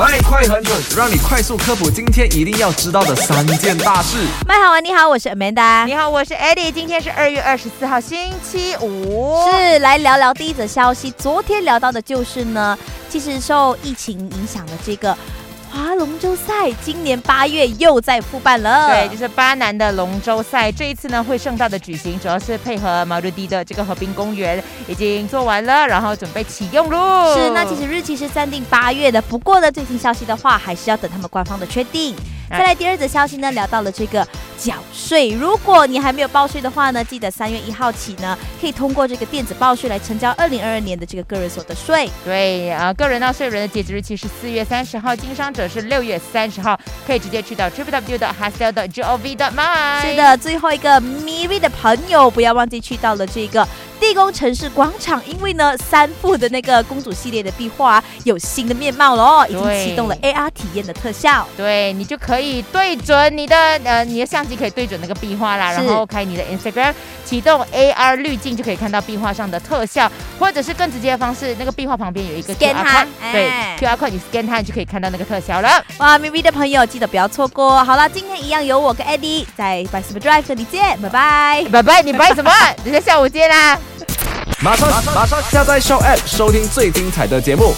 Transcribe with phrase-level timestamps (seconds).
[0.00, 4.16] 麦快很准，让你快速科普今天一定要知道的三件大事。
[4.48, 5.84] 麦好玩，你好，我是 Amanda。
[5.84, 6.72] 你好，我是 Eddie。
[6.72, 9.44] 今天是二月二十四号，星期五。
[9.52, 11.10] 是来聊聊第一则消息。
[11.18, 12.78] 昨天聊到的就是呢，
[13.10, 15.14] 其实受疫情影响的这个。
[15.70, 27.34] 划龙舟赛今年八月又在复办了，对，就是巴南的龙舟赛，这一次呢会盛大的举行，主要是配合毛鲁迪的这个河滨公园已经做完了，然后准备启用喽。
[27.34, 32.16] 是，那其实日期是暂定八月的，不过呢最新消息的话，还是要等他们官方的确定。
[32.50, 34.26] 再来第二则消息呢，聊到了这个
[34.62, 35.30] 缴税。
[35.30, 42.10] 如果你还没有报税的话呢，记得三月一号起呢，可以通过这个电子报税来成交二零二二年的这个个人所得税。
[42.24, 50.02] 对啊，个人纳税人的截止日期是四月三十号，经商者是六月三十号，可以直接去到的 h a s t e l 的 gov 的 my。
[50.02, 53.66] 是的，最后一个 Miri 的朋友，不要忘记去到了这个。
[54.00, 61.46] 地宫城市广场，因为呢，三幅的那个公主系列的壁画有新的面貌了哦，已经启动了 AR 体验的特效。
[61.56, 66.92] 对你就可以对准你的呃，你的相机可以对准那个壁画啦，然后开你的 Instagram，
[67.24, 75.84] 启动 AR 滤镜就可以看到壁画上的特效，或者是更直接的方式，那个壁画旁边有一个 QR code，对，QR code 你 scan 它，你就可以看到那个特效了。
[75.98, 77.84] 哇咪咪的朋友记得不要错过。
[77.84, 82.50] 好了，今天一样有我跟 Eddie 在 By Super Drive 这里见，拜拜，拜拜，你拜什么？
[82.82, 83.78] 等下下午见啦。
[84.62, 87.74] 马上马上下载 Show App 收听最精彩的节目。